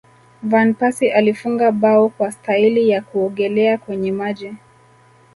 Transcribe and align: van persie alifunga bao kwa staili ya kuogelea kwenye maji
van 0.43 0.73
persie 0.73 1.13
alifunga 1.15 1.71
bao 1.71 2.09
kwa 2.09 2.31
staili 2.31 2.89
ya 2.89 3.01
kuogelea 3.01 3.77
kwenye 3.77 4.11
maji 4.11 4.53